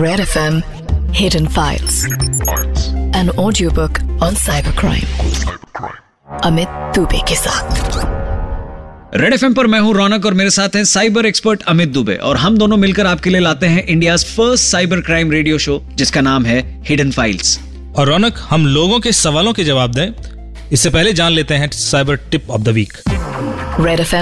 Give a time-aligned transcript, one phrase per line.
[0.00, 0.56] Red FM
[1.14, 2.04] Hidden Files.
[3.14, 5.06] An audiobook on cybercrime.
[6.44, 7.96] Amit Dubey के साथ
[9.16, 12.36] red F पर मैं हूँ रौनक और मेरे साथ हैं साइबर एक्सपर्ट अमित दुबे और
[12.36, 16.44] हम दोनों मिलकर आपके लिए लाते हैं India first cyber crime radio show जिसका नाम
[16.44, 17.58] है हिडन फाइल्स
[17.96, 20.10] और रौनक हम लोगों के सवालों के जवाब दें।
[20.72, 24.14] इससे पहले जान लेते हैं cyber tip of the week Red F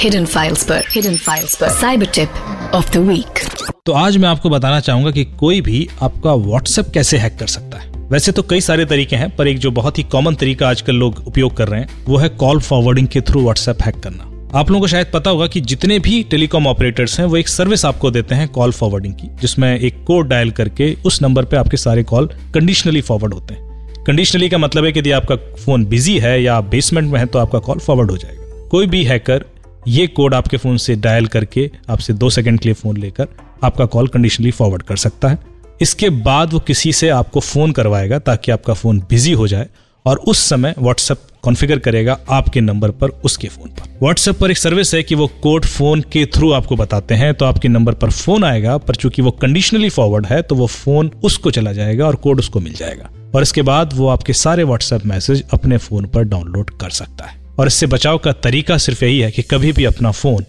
[0.00, 3.44] hidden files पर। हिडन फाइल्स पर। Cyber tip of the week
[3.86, 7.78] तो आज मैं आपको बताना चाहूँगा कि कोई भी आपका व्हाट्सएप कैसे हैक कर सकता
[7.78, 10.94] है। वैसे तो कई सारे तरीके हैं, पर एक जो बहुत ही कॉमन तरीका आजकल
[10.94, 14.70] लोग उपयोग कर रहे हैं, वो है कॉल फॉरवर्डिंग के थ्रू व्हाट्सएप हैक करना। आप
[14.70, 18.10] लोगों को शायद पता होगा कि जितने भी टेलीकॉम ऑपरेटर्स हैं, वो एक सर्विस आपको
[18.10, 22.02] देते हैं कॉल फॉरवर्डिंग की, जिसमें एक कोड डायल करके उस नंबर पे आपके सारे
[22.04, 26.42] कॉल कंडीशनली फॉरवर्ड होते हैं। कंडीशनली का मतलब है कि यदि आपका फ़ोन बिज़ी है
[26.42, 29.44] या बेसमेंट में है तो आपका कॉल फॉरवर्ड हो जाएगा। कोई भी हैकर
[29.88, 33.28] ये कोड आपके फ़ोन से डायल करके आपसे दो सेकंड के लिए फ़ोन लेकर
[33.62, 35.38] आपका कॉल कंडीशनली फॉरवर्ड कर सकता है।
[35.80, 39.68] इसके बाद वो किसी से आपको फ़ोन करवाएगा ताकि आपका फ़ोन बिज़ी हो जाए
[40.06, 44.58] और उस समय व्हाट्सएप कॉन्फ़िगर करेगा आपके नंबर पर उसके फ़ोन पर। व्हाट्सएप पर एक
[44.58, 48.10] सर्विस है कि वो कोड फ़ोन के थ्रू आपको बताते हैं तो आपके नंबर पर
[48.10, 52.16] फ़ोन आएगा, पर चूँकि वो कंडीशनली फॉरवर्ड है तो वो फ़ोन उसको चला जाएगा और
[52.16, 56.24] कोड उसको मिल जाएगा। और इसके बाद वो आपके सारे व्हाट्सएप मैसेज अपने फ़ोन पर
[56.24, 59.84] डाउनलोड कर सकता है। और इससे बचाव का तरीका सिर्फ़ यही है कि कभी भी
[59.84, 60.44] अपना फ़ोन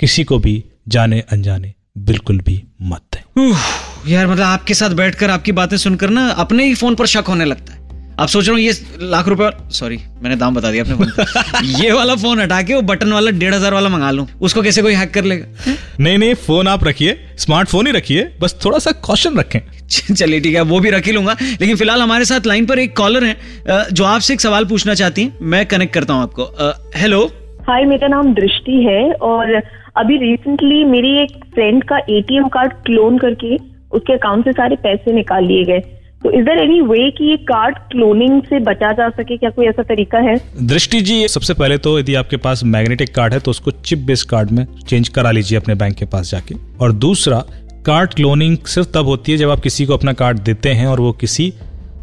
[0.00, 3.52] किसी को भी जाने अनजाने बिल्कुल भी मत। दें
[4.06, 7.44] यार मतलब आपके साथ बैठकर आपकी बातें सुनकर ना अपने ही फ़ोन पर शक होने
[7.44, 7.84] लगता है।
[8.20, 11.90] आप सोच रहा हूँ ये लाख रुपए सॉरी मैंने दाम बता दिया अपने फ़ोन ये
[11.92, 14.94] वाला फ़ोन हटा के वो बटन वाला डेढ़ हज़ार वाला मंगा लूँ। उसको कैसे कोई
[14.94, 15.74] हैक कर लेगा?
[16.00, 19.60] नहीं नहीं फ़ोन आप रखिए स्मार्टफ़ोन ही रखिए बस थोड़ा सा कॉशन रखें।
[20.14, 22.96] चलिए ठीक है वो भी रख ही लूँगा। लेकिन फ़िलहाल हमारे साथ लाइन पर एक
[22.96, 27.28] कॉलर है जो आपसे एक सवाल पूछना चाहती है मैं कनेक्ट करता हूँ आपको। हेलो
[27.68, 29.54] हाय, मेरा नाम दृष्टि है और
[29.96, 33.56] अभी रिसेंटली मेरी एक फ्रेंड का एटीएम कार्ड क्लोन करके
[33.92, 35.78] उसके अकाउंट से सारे पैसे निकाल लिए गए।
[36.22, 39.36] तो इज़ दर एनी वे कि ये कार्ड क्लोनिंग से बचा जा सके?
[39.36, 40.36] क्या कोई ऐसा तरीका है?
[40.62, 44.28] दृष्टि जी, सबसे पहले तो यदि आपके पास मैग्नेटिक कार्ड है तो उसको चिप बेस्ड
[44.28, 47.44] कार्ड में चेंज करा लीजिए अपने बैंक के पास जाके। और दूसरा
[47.86, 51.00] कार्ड क्लोनिंग सिर्फ़ तब होती है जब आप किसी को अपना कार्ड देते हैं और
[51.00, 51.52] वो किसी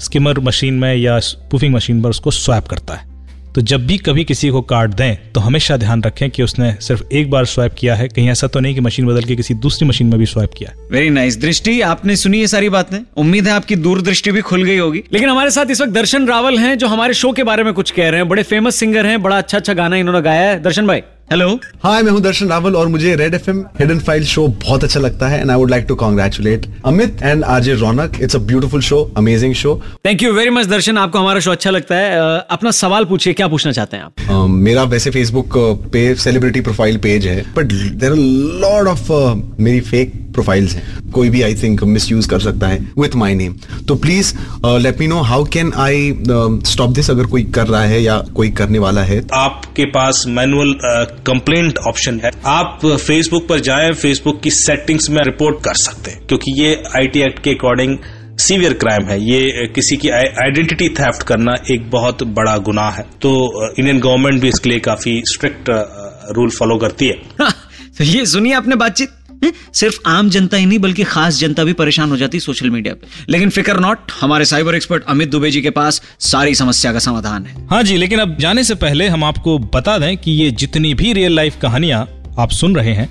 [0.00, 3.17] स्किमर मशीन में या स्पूफिंग मशीन पर उसको स्वैप करता है।
[3.54, 7.02] तो जब भी कभी किसी को कार्ड दें तो हमेशा ध्यान रखें कि उसने सिर्फ़
[7.12, 9.88] एक बार स्वाइप किया है। कहीं ऐसा तो नहीं कि मशीन बदल के किसी दूसरी
[9.88, 12.98] मशीन में भी स्वाइप किया वेरी नाइस दृष्टि, आपने सुनी ये सारी बातें?
[13.16, 16.58] उम्मीद है आपकी दूरदृष्टि भी खुल गई होगी। लेकिन हमारे साथ इस वक्त दर्शन रावल
[16.58, 19.18] है, जो हमारे शो के बारे में कुछ कह रहे हैं। बड़े फ़ेमस सिंगर है,
[19.18, 21.02] बड़ा अच्छा अच्छा गाना इन्होंने गाया है। दर्शन भाई।
[21.32, 21.48] हेलो
[21.82, 25.00] हाय मैं हूँ दर्शन रावल और मुझे Red F M hidden file show बहुत अच्छा
[25.00, 28.80] लगता है and I would like to congratulate Amit and RJ Raunak it's a beautiful
[28.80, 30.98] show amazing show thank you very much Darshan.
[30.98, 34.12] आपको हमारा शो अच्छा लगता है। uh, अपना सवाल पूछिए क्या पूछना चाहते हैं आप?
[34.30, 35.58] uh, मेरा वैसे फेसबुक
[35.92, 38.14] पे सेलिब्रिटी प्रोफ़ाइल पेज है बट देर
[38.64, 39.12] लॉर्ड ऑफ़
[39.62, 43.34] मेरी फेक प्रोफाइल्स हैं कोई भी आई थिंक मिस यूज़ कर सकता है विथ माई
[43.34, 43.54] नेम
[43.88, 44.34] तो please
[44.66, 46.12] let me know how can I
[46.66, 49.22] stop this अगर कोई कर रहा है या कोई करने वाला है?
[49.34, 50.74] आपके पास मैनुअल
[51.26, 56.26] कंप्लेंट ऑप्शन है। आप फेसबुक पर जाए फेसबुक की सेटिंग्स में रिपोर्ट कर सकते हैं
[56.26, 57.96] क्योंकि ये आईटी एक्ट के अकॉर्डिंग
[58.38, 63.30] सीवियर क्राइम है। ये किसी की आइडेंटिटी थेफ्ट करना एक बहुत बड़ा गुनाह है। तो
[63.78, 65.70] इंडियन गवर्नमेंट भी इसके लिए काफ़ी स्ट्रिक्ट
[66.36, 67.52] रूल फॉलो करती है। हाँ,
[67.98, 69.17] तो ये सुनिए आपने बातचीत।
[69.72, 73.06] सिर्फ़ आम जनता ही नहीं, बल्कि खास जनता भी परेशान हो जाती सोशल मीडिया पे।
[73.28, 77.46] लेकिन फिकर नॉट हमारे साइबर एक्सपर्ट अमित दुबे जी के पास सारी समस्या का समाधान
[77.46, 80.94] है। हाँ जी, लेकिन अब जाने से पहले हम आपको बता दें कि ये जितनी
[80.94, 83.08] भी रियल लाइफ कहानियाँ आप सुन रहे हैं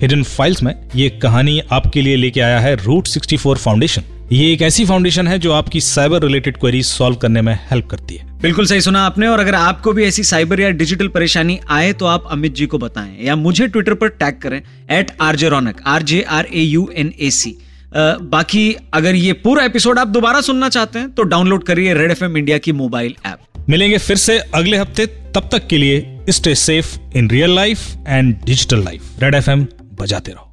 [0.00, 4.02] हिडन फाइल्स में ये कहानी आपके लिए लेके आया है रूट 64 फाउंडेशन
[4.32, 8.14] ये एक ऐसी फाउंडेशन है जो आपकी साइबर रिलेटेड क्वेरीज सॉल्व करने में हेल्प करती
[8.14, 11.92] है। बिल्कुल सही सुना आपने और अगर आपको भी ऐसी साइबर या डिजिटल परेशानी आए
[11.92, 15.48] तो आप अमित जी को बताएँ या मुझे ट्विटर पर टैग करें at R J
[15.48, 17.56] Raunak R J R A U N A C
[17.94, 22.36] बाकी अगर ये पूरा एपिसोड आप दोबारा सुनना चाहते हैं तो डाउनलोड करिए रेड एफएम
[22.36, 23.38] इंडिया की मोबाइल ऐप
[23.68, 28.34] मिलेंगे फिर से अगले हफ़्ते तब तक के लिए stay safe in real life and
[28.44, 29.66] digital life Red FM
[30.00, 30.47] बजाते रहो।